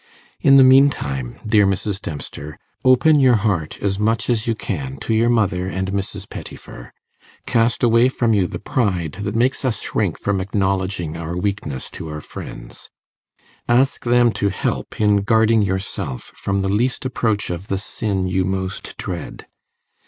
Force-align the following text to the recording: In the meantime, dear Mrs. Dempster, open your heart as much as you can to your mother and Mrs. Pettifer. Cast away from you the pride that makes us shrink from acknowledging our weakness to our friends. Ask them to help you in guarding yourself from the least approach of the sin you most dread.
In 0.39 0.57
the 0.57 0.63
meantime, 0.63 1.39
dear 1.45 1.67
Mrs. 1.67 2.01
Dempster, 2.01 2.57
open 2.83 3.19
your 3.19 3.35
heart 3.35 3.77
as 3.83 3.99
much 3.99 4.31
as 4.31 4.47
you 4.47 4.55
can 4.55 4.97
to 4.97 5.13
your 5.13 5.29
mother 5.29 5.67
and 5.67 5.91
Mrs. 5.91 6.27
Pettifer. 6.27 6.91
Cast 7.45 7.83
away 7.83 8.09
from 8.09 8.33
you 8.33 8.47
the 8.47 8.57
pride 8.57 9.11
that 9.21 9.35
makes 9.35 9.63
us 9.63 9.79
shrink 9.79 10.17
from 10.17 10.41
acknowledging 10.41 11.15
our 11.17 11.37
weakness 11.37 11.87
to 11.91 12.09
our 12.09 12.19
friends. 12.19 12.89
Ask 13.69 14.03
them 14.03 14.31
to 14.31 14.49
help 14.49 14.99
you 14.99 15.05
in 15.07 15.17
guarding 15.17 15.61
yourself 15.61 16.31
from 16.33 16.63
the 16.63 16.69
least 16.73 17.05
approach 17.05 17.51
of 17.51 17.67
the 17.67 17.77
sin 17.77 18.25
you 18.25 18.43
most 18.43 18.97
dread. 18.97 19.45